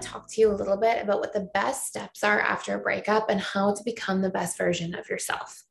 [0.00, 2.80] To talk to you a little bit about what the best steps are after a
[2.80, 5.62] breakup and how to become the best version of yourself.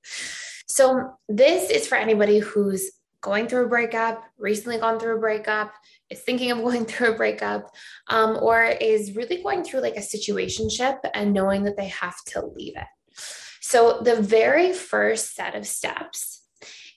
[0.67, 5.73] So, this is for anybody who's going through a breakup, recently gone through a breakup,
[6.09, 7.71] is thinking of going through a breakup,
[8.07, 12.45] um, or is really going through like a situationship and knowing that they have to
[12.45, 12.87] leave it.
[13.61, 16.43] So the very first set of steps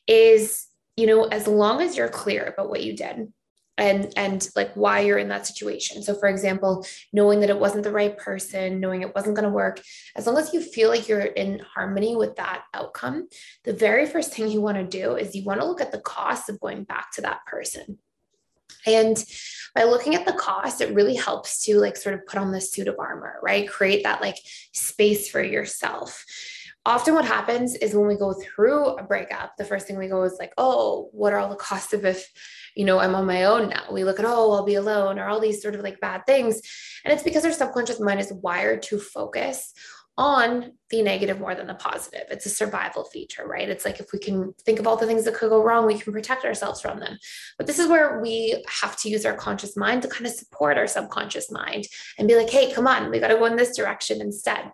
[0.07, 0.67] is,
[0.99, 3.33] you know, as long as you're clear about what you did,
[3.79, 6.03] and and like why you're in that situation.
[6.03, 9.55] So for example knowing that it wasn't the right person knowing it wasn't going to
[9.55, 9.81] work
[10.17, 13.29] as long as you feel like you're in harmony with that outcome
[13.65, 16.01] the very first thing you want to do is you want to look at the
[16.01, 17.99] cost of going back to that person.
[18.87, 19.23] And
[19.75, 22.61] by looking at the cost, it really helps to like sort of put on the
[22.61, 23.69] suit of armor, right?
[23.69, 24.37] Create that like
[24.73, 26.25] space for yourself.
[26.87, 30.23] Often what happens is when we go through a breakup the first thing we go
[30.23, 32.31] is like oh what are all the costs of if
[32.79, 35.29] you know i'm on my own now we look at oh i'll be alone or
[35.29, 36.63] all these sort of like bad things
[37.05, 39.75] and it's because our subconscious mind is wired to focus
[40.19, 42.25] on the negative more than the positive.
[42.29, 43.69] It's a survival feature, right?
[43.69, 45.97] It's like if we can think of all the things that could go wrong, we
[45.97, 47.17] can protect ourselves from them.
[47.57, 50.77] But this is where we have to use our conscious mind to kind of support
[50.77, 51.85] our subconscious mind
[52.19, 54.73] and be like, hey, come on, we got to go in this direction instead.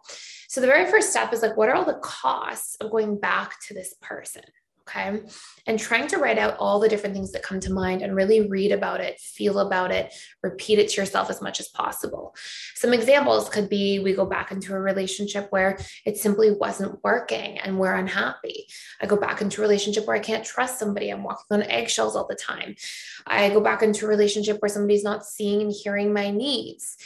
[0.48, 3.56] So the very first step is like, what are all the costs of going back
[3.68, 4.44] to this person?
[4.86, 5.22] Okay.
[5.66, 8.46] And trying to write out all the different things that come to mind and really
[8.48, 12.34] read about it, feel about it, repeat it to yourself as much as possible.
[12.74, 17.58] Some examples could be we go back into a relationship where it simply wasn't working
[17.60, 18.67] and we're unhappy.
[19.00, 21.08] I go back into a relationship where I can't trust somebody.
[21.08, 22.74] I'm walking on eggshells all the time.
[23.27, 26.98] I go back into a relationship where somebody's not seeing and hearing my needs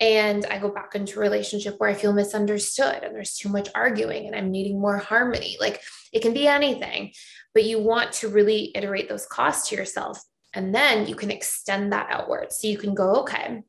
[0.00, 3.68] and I go back into a relationship where I feel misunderstood and there's too much
[3.74, 5.58] arguing and I'm needing more harmony.
[5.60, 7.12] Like it can be anything,
[7.52, 10.22] but you want to really iterate those costs to yourself.
[10.54, 12.52] And then you can extend that outward.
[12.52, 13.62] So you can go, okay,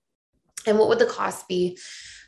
[0.65, 1.77] and what would the cost be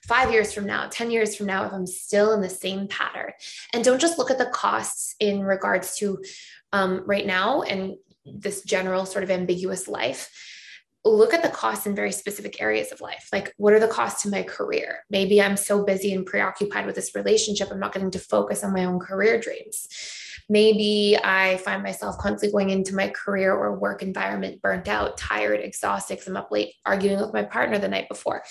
[0.06, 3.32] five years from now, 10 years from now, if I'm still in the same pattern?
[3.74, 6.22] And don't just look at the costs in regards to
[6.74, 10.30] um, right now and this general sort of ambiguous life
[11.06, 13.28] look at the costs in very specific areas of life.
[13.34, 15.04] Like, what are the costs to my career?
[15.10, 18.74] Maybe I'm so busy and preoccupied with this relationship, I'm not getting to focus on
[18.74, 19.88] my own career dreams.
[20.50, 25.60] Maybe I find myself constantly going into my career or work environment burnt out, tired,
[25.62, 28.44] exhausted because I'm up late arguing with my partner the night before.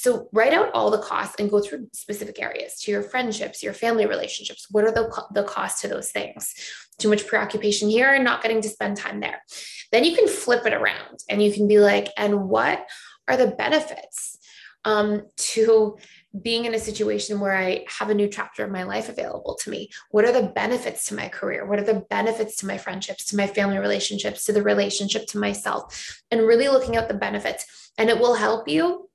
[0.00, 3.72] So write out all the costs and go through specific areas to your friendships, your
[3.72, 4.68] family relationships.
[4.70, 6.54] What are the, the costs to those things?
[6.98, 9.42] Too much preoccupation here and not getting to spend time there.
[9.90, 12.86] Then you can flip it around and you can be like, and what
[13.26, 14.38] are the benefits
[14.84, 15.96] um, to
[16.40, 19.70] being in a situation where I have a new chapter of my life available to
[19.70, 19.90] me?
[20.12, 21.66] What are the benefits to my career?
[21.66, 25.38] What are the benefits to my friendships, to my family relationships, to the relationship to
[25.38, 26.22] myself?
[26.30, 27.90] And really looking at the benefits.
[27.98, 29.07] And it will help you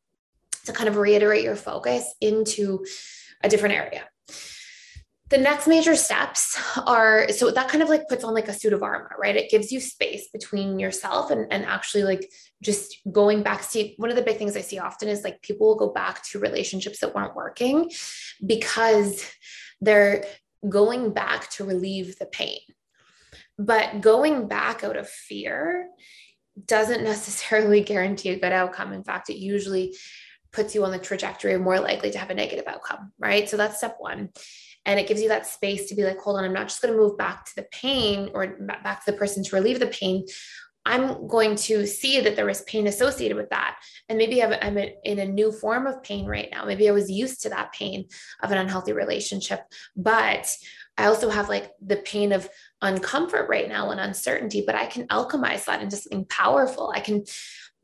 [0.66, 2.86] to kind of reiterate your focus into
[3.44, 4.04] a different area.
[5.30, 8.74] The next major steps are so that kind of like puts on like a suit
[8.74, 9.36] of armor, right?
[9.36, 12.30] It gives you space between yourself and, and actually like
[12.62, 13.64] just going back.
[13.64, 16.24] See, one of the big things I see often is like people will go back
[16.26, 17.90] to relationships that weren't working
[18.46, 19.28] because
[19.82, 20.24] they're
[20.70, 22.60] going back to relieve the pain.
[23.58, 25.90] But going back out of fear
[26.66, 28.94] doesn't necessarily guarantee a good outcome.
[28.94, 29.96] In fact, it usually
[30.54, 33.50] puts you on the trajectory of more likely to have a negative outcome, right?
[33.50, 34.30] So that's step one.
[34.86, 36.94] And it gives you that space to be like, hold on, I'm not just going
[36.94, 40.26] to move back to the pain or back to the person to relieve the pain.
[40.86, 43.80] I'm going to see that there was pain associated with that.
[44.10, 46.66] And maybe I'm in a new form of pain right now.
[46.66, 48.08] Maybe I was used to that pain
[48.42, 49.62] of an unhealthy relationship,
[49.96, 50.54] but
[50.98, 52.50] I also have like the pain of
[52.84, 56.92] uncomfort right now and uncertainty, but I can alchemize that into something powerful.
[56.94, 57.24] I can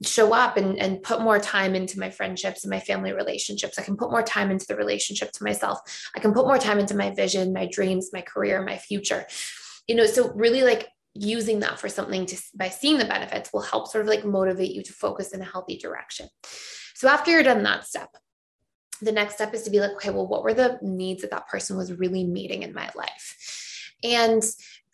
[0.03, 3.77] show up and, and put more time into my friendships and my family relationships.
[3.77, 5.79] I can put more time into the relationship to myself.
[6.15, 9.25] I can put more time into my vision, my dreams, my career, my future.
[9.87, 13.61] You know, so really like using that for something to by seeing the benefits will
[13.61, 16.29] help sort of like motivate you to focus in a healthy direction.
[16.95, 18.09] So after you're done that step,
[19.01, 21.47] the next step is to be like, okay, well, what were the needs that that
[21.47, 23.93] person was really meeting in my life?
[24.03, 24.43] And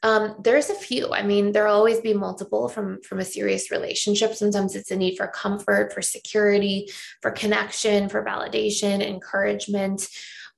[0.03, 1.11] Um, there's a few.
[1.11, 4.35] I mean, there'll always be multiple from from a serious relationship.
[4.35, 6.89] Sometimes it's a need for comfort, for security,
[7.21, 10.07] for connection, for validation, encouragement,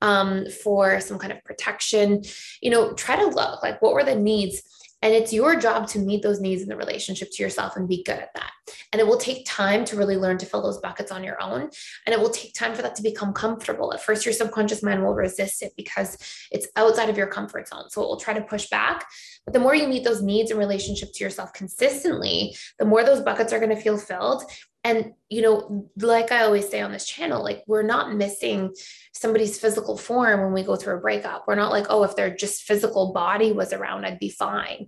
[0.02, 2.22] um, for some kind of protection.
[2.60, 4.62] You know, try to look like what were the needs
[5.02, 8.02] and it's your job to meet those needs in the relationship to yourself and be
[8.02, 8.50] good at that.
[8.92, 11.70] And it will take time to really learn to fill those buckets on your own.
[12.06, 13.92] And it will take time for that to become comfortable.
[13.92, 16.18] At first, your subconscious mind will resist it because
[16.50, 17.90] it's outside of your comfort zone.
[17.90, 19.06] So it will try to push back.
[19.44, 23.20] But the more you meet those needs in relationship to yourself consistently, the more those
[23.20, 24.42] buckets are going to feel filled.
[24.84, 28.74] And, you know, like I always say on this channel, like we're not missing
[29.12, 31.44] somebody's physical form when we go through a breakup.
[31.46, 34.86] We're not like, oh, if their just physical body was around, I'd be fine.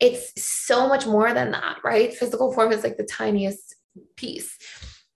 [0.00, 2.14] It's so much more than that, right?
[2.14, 3.74] Physical form is like the tiniest
[4.16, 4.56] piece.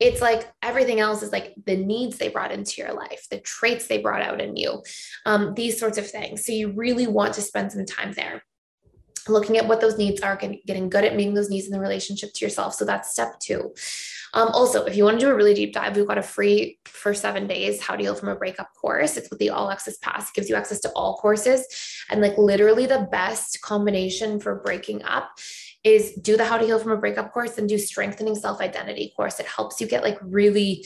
[0.01, 3.87] It's like everything else is like the needs they brought into your life, the traits
[3.87, 4.83] they brought out in you,
[5.27, 6.45] um, these sorts of things.
[6.45, 8.45] So you really want to spend some time there
[9.29, 12.33] looking at what those needs are, getting good at meeting those needs in the relationship
[12.35, 12.75] to yourself.
[12.75, 13.73] So that's step two.
[14.35, 16.79] Um, also, if you want to do a really deep dive, we've got a free
[16.85, 19.17] for seven days How to Heal from a Breakup course.
[19.17, 20.29] It's with the All Access Pass.
[20.29, 21.67] It gives you access to all courses
[22.11, 25.31] and like literally the best combination for breaking up
[25.85, 29.13] is do the How to Heal from a Breakup course and do Strengthening Self Identity
[29.17, 29.41] course.
[29.41, 30.85] It helps you get like really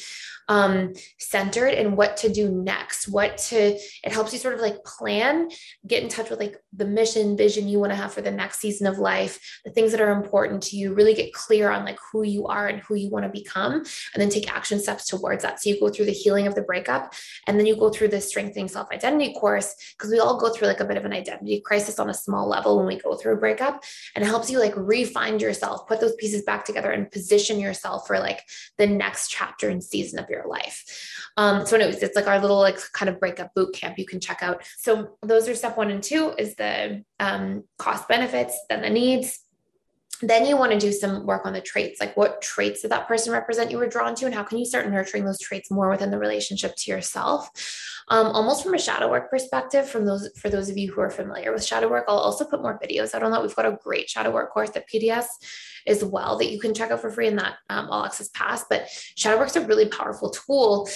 [0.48, 4.82] um, centered in what to do next, what to, it helps you sort of like
[4.84, 5.48] plan,
[5.86, 8.58] get in touch with like the mission, vision you want to have for the next
[8.60, 11.98] season of life, the things that are important to you, really get clear on like
[12.12, 15.42] who you are and who you want to become, and then take action steps towards
[15.42, 15.60] that.
[15.60, 17.14] So you go through the healing of the breakup,
[17.46, 20.68] and then you go through the strengthening self identity course, because we all go through
[20.68, 23.34] like a bit of an identity crisis on a small level when we go through
[23.34, 23.82] a breakup,
[24.14, 28.06] and it helps you like refine yourself, put those pieces back together, and position yourself
[28.06, 28.40] for like
[28.78, 31.30] the next chapter and season of your life.
[31.36, 34.20] Um, so anyways, it's like our little like kind of breakup boot camp you can
[34.20, 34.64] check out.
[34.78, 39.38] So those are step one and two is the um, cost benefits, then the needs.
[40.22, 43.08] Then you want to do some work on the traits, like what traits did that
[43.08, 45.90] person represent you were drawn to, and how can you start nurturing those traits more
[45.90, 47.50] within the relationship to yourself?
[48.08, 51.10] Um, almost from a shadow work perspective, from those for those of you who are
[51.10, 53.42] familiar with shadow work, I'll also put more videos out on that.
[53.42, 55.26] We've got a great shadow work course at PDS
[55.86, 58.64] as well that you can check out for free in that um, all access pass.
[58.68, 60.88] But shadow work is a really powerful tool.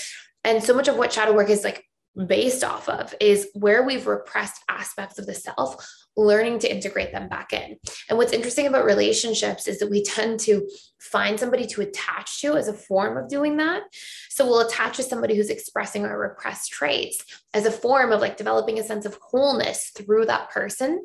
[0.45, 1.85] And so much of what shadow work is like
[2.27, 5.87] based off of is where we've repressed aspects of the self
[6.17, 7.77] learning to integrate them back in.
[8.09, 10.67] And what's interesting about relationships is that we tend to
[10.99, 13.83] find somebody to attach to as a form of doing that.
[14.31, 17.23] So we'll attach to somebody who's expressing our repressed traits
[17.53, 21.05] as a form of like developing a sense of wholeness through that person.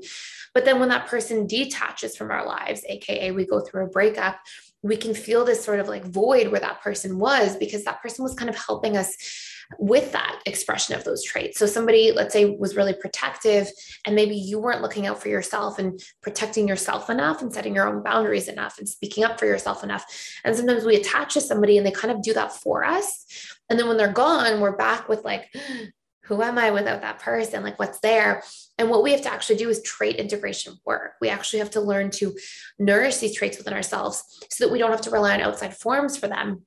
[0.54, 4.40] But then when that person detaches from our lives, AKA we go through a breakup,
[4.82, 8.24] we can feel this sort of like void where that person was because that person
[8.24, 9.16] was kind of helping us
[9.80, 11.58] with that expression of those traits.
[11.60, 13.70] So somebody, let's say, was really protective,
[14.06, 17.88] and maybe you weren't looking out for yourself and protecting yourself enough and setting your
[17.88, 20.06] own boundaries enough and speaking up for yourself enough.
[20.44, 23.26] And sometimes we attach to somebody and they kind of do that for us.
[23.70, 25.54] And then when they're gone, we're back with like,
[26.26, 27.64] who am I without that person?
[27.64, 28.44] Like, what's there?
[28.78, 31.14] And what we have to actually do is trait integration work.
[31.20, 32.38] We actually have to learn to
[32.80, 36.18] nourish these traits within ourselves so that we don't have to rely on outside forms
[36.18, 36.66] for them.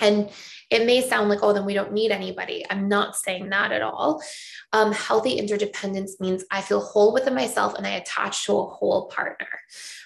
[0.00, 0.30] And
[0.70, 2.64] it may sound like, oh, then we don't need anybody.
[2.68, 4.22] I'm not saying that at all.
[4.72, 9.06] Um, healthy interdependence means I feel whole within myself and I attach to a whole
[9.08, 9.46] partner,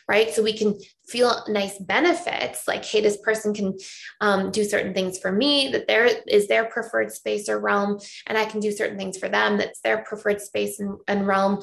[0.09, 0.31] right?
[0.33, 3.79] So we can feel nice benefits like, hey, this person can
[4.21, 8.37] um, do certain things for me, that there is their preferred space or realm, and
[8.37, 11.63] I can do certain things for them, that's their preferred space and, and realm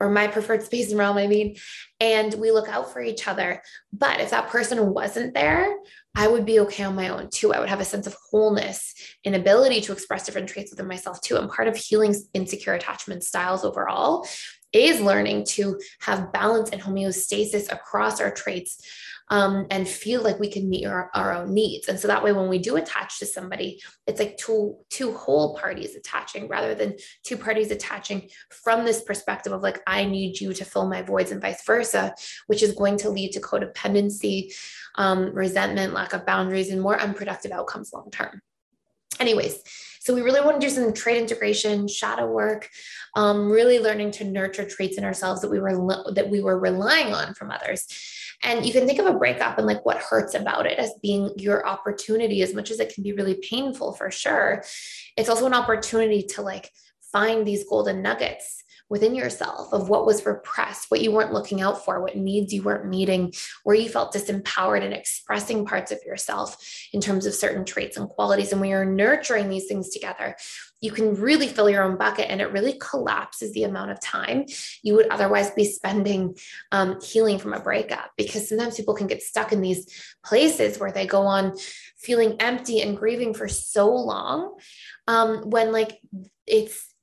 [0.00, 1.56] or my preferred space and realm, I mean,
[2.00, 3.62] and we look out for each other.
[3.92, 5.76] But if that person wasn't there,
[6.14, 7.52] I would be okay on my own too.
[7.52, 11.20] I would have a sense of wholeness and ability to express different traits within myself
[11.20, 11.36] too.
[11.36, 14.26] And part of healing insecure attachment styles overall
[14.72, 18.84] is learning to have balance and homeostasis across our traits
[19.30, 21.88] um, and feel like we can meet our, our own needs.
[21.88, 25.56] And so that way, when we do attach to somebody, it's like two, two whole
[25.56, 30.52] parties attaching rather than two parties attaching from this perspective of like, I need you
[30.54, 32.14] to fill my voids and vice versa,
[32.46, 34.54] which is going to lead to codependency,
[34.94, 38.40] um, resentment, lack of boundaries, and more unproductive outcomes long term.
[39.20, 39.62] Anyways,
[40.00, 42.70] so we really want to do some trait integration, shadow work,
[43.16, 47.12] um, really learning to nurture traits in ourselves that we were that we were relying
[47.12, 47.86] on from others.
[48.44, 51.30] And you can think of a breakup and like what hurts about it as being
[51.36, 54.62] your opportunity, as much as it can be really painful for sure.
[55.16, 56.70] It's also an opportunity to like
[57.12, 61.84] find these golden nuggets within yourself of what was repressed, what you weren't looking out
[61.84, 63.32] for, what needs you weren't meeting,
[63.64, 66.56] where you felt disempowered in expressing parts of yourself
[66.92, 68.52] in terms of certain traits and qualities.
[68.52, 70.36] And when you're nurturing these things together,
[70.80, 74.44] you can really fill your own bucket and it really collapses the amount of time
[74.82, 76.36] you would otherwise be spending
[76.72, 79.86] um, healing from a breakup because sometimes people can get stuck in these
[80.24, 81.56] places where they go on
[81.96, 84.56] feeling empty and grieving for so long
[85.08, 85.98] um, when like
[86.46, 86.94] it's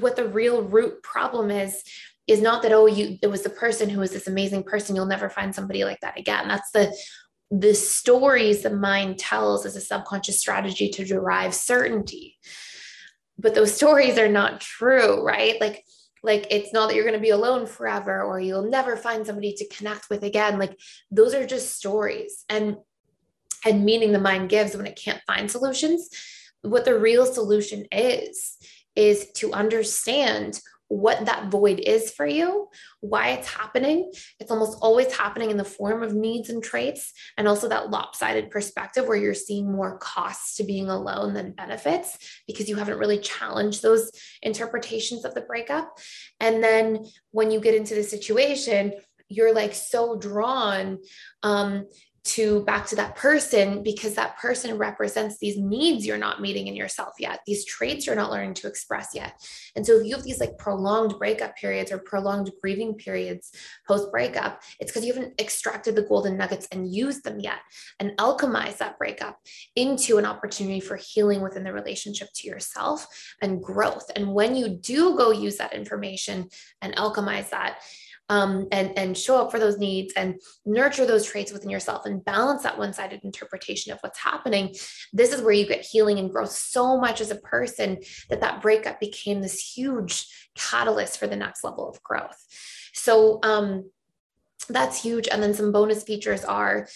[0.00, 1.82] what the real root problem is
[2.26, 5.06] is not that oh you it was the person who was this amazing person you'll
[5.06, 6.48] never find somebody like that again.
[6.48, 6.96] That's the
[7.50, 12.36] the stories the mind tells as a subconscious strategy to derive certainty.
[13.38, 15.60] But those stories are not true right?
[15.60, 15.84] Like
[16.22, 19.52] like it's not that you're going to be alone forever or you'll never find somebody
[19.54, 20.58] to connect with again.
[20.58, 20.78] Like
[21.10, 22.44] those are just stories.
[22.48, 22.76] And
[23.64, 26.08] and meaning the mind gives when it can't find solutions.
[26.62, 28.56] What the real solution is
[28.96, 32.68] is to understand what that void is for you,
[33.00, 34.10] why it's happening.
[34.38, 38.50] It's almost always happening in the form of needs and traits, and also that lopsided
[38.50, 43.18] perspective where you're seeing more costs to being alone than benefits because you haven't really
[43.18, 44.10] challenged those
[44.42, 45.98] interpretations of the breakup.
[46.38, 48.92] And then when you get into the situation,
[49.28, 50.98] you're like so drawn
[51.42, 51.86] um,
[52.26, 56.74] to back to that person because that person represents these needs you're not meeting in
[56.74, 59.40] yourself yet, these traits you're not learning to express yet.
[59.76, 63.52] And so if you have these like prolonged breakup periods or prolonged grieving periods
[63.86, 67.58] post breakup, it's because you haven't extracted the golden nuggets and used them yet
[68.00, 69.38] and alchemized that breakup
[69.76, 73.06] into an opportunity for healing within the relationship to yourself
[73.40, 74.10] and growth.
[74.16, 76.48] And when you do go use that information
[76.82, 77.78] and alchemize that,
[78.28, 82.24] um, and and show up for those needs and nurture those traits within yourself and
[82.24, 84.74] balance that one-sided interpretation of what's happening.
[85.12, 88.62] This is where you get healing and growth so much as a person that that
[88.62, 92.42] breakup became this huge catalyst for the next level of growth.
[92.92, 93.90] So um,
[94.68, 95.28] that's huge.
[95.28, 96.88] And then some bonus features are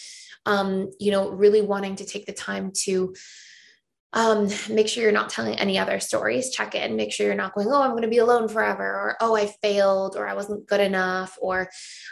[0.47, 3.15] um, you know really wanting to take the time to
[4.13, 6.51] um, make sure you're not telling any other stories.
[6.51, 9.17] Check in, make sure you're not going, oh, I'm going to be alone forever, or
[9.21, 11.71] oh, I failed, or I wasn't good enough, or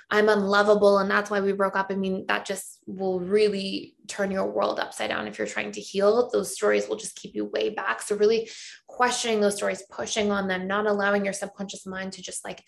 [0.08, 1.88] I'm unlovable, and that's why we broke up.
[1.90, 5.80] I mean, that just will really turn your world upside down if you're trying to
[5.80, 6.30] heal.
[6.32, 8.00] Those stories will just keep you way back.
[8.02, 8.48] So, really
[8.86, 12.62] questioning those stories, pushing on them, not allowing your subconscious mind to just like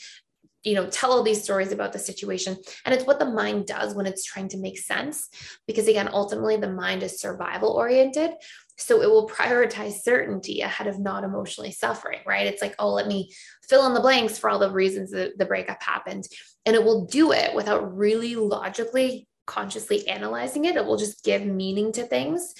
[0.63, 3.95] you know tell all these stories about the situation and it's what the mind does
[3.95, 5.29] when it's trying to make sense
[5.67, 8.33] because again ultimately the mind is survival oriented
[8.81, 12.47] so it will prioritize certainty ahead of not emotionally suffering, right?
[12.47, 13.31] It's like, oh, let me
[13.69, 16.27] fill in the blanks for all the reasons that the breakup happened.
[16.65, 20.77] And it will do it without really logically, consciously analyzing it.
[20.77, 22.55] It will just give meaning to things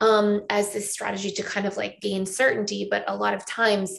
[0.00, 2.86] um, as this strategy to kind of like gain certainty.
[2.90, 3.98] But a lot of times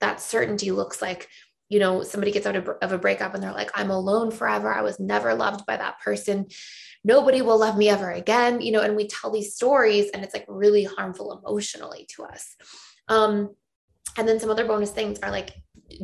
[0.00, 1.28] that certainty looks like,
[1.68, 4.72] you know, somebody gets out of a breakup and they're like, I'm alone forever.
[4.72, 6.46] I was never loved by that person
[7.04, 10.34] nobody will love me ever again, you know, and we tell these stories and it's
[10.34, 12.56] like really harmful emotionally to us.
[13.08, 13.54] Um,
[14.16, 15.54] and then some other bonus things are like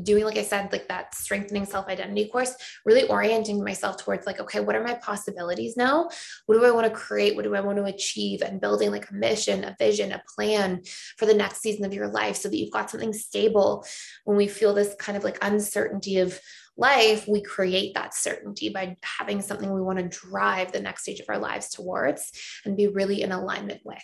[0.03, 4.41] doing, like I said, like that strengthening self identity course, really orienting myself towards like,
[4.41, 6.09] okay, what are my possibilities now?
[6.47, 7.37] What do I want to create?
[7.37, 8.43] What do I want to achieve?
[8.43, 10.83] And building like a mission, a vision, a plan
[11.17, 13.85] for the next season of your life so that you've got something stable
[14.25, 16.38] when we feel this kind of like uncertainty of
[16.76, 21.21] life, we create that certainty by having something we want to drive the next stage
[21.21, 22.33] of our lives towards
[22.64, 24.02] and be really in alignment with.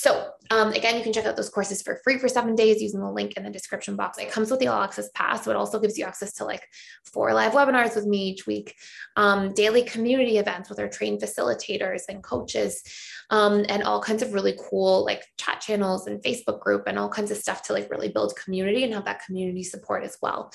[0.00, 3.00] So, um, again, you can check out those courses for free for seven days using
[3.00, 4.16] the link in the description box.
[4.16, 6.66] It comes with the all access pass, so it also gives you access to like
[7.04, 8.74] four live webinars with me each week,
[9.16, 12.82] um, daily community events with our trained facilitators and coaches,
[13.28, 17.10] um, and all kinds of really cool like chat channels and Facebook group and all
[17.10, 20.50] kinds of stuff to like really build community and have that community support as well.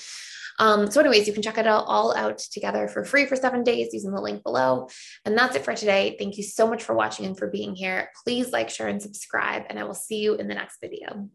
[0.57, 3.63] Um, so, anyways, you can check it out all out together for free for seven
[3.63, 4.87] days using the link below.
[5.25, 6.15] And that's it for today.
[6.17, 8.09] Thank you so much for watching and for being here.
[8.23, 9.01] Please like, share, and
[9.35, 11.29] subscribe, and I will see you in the next video.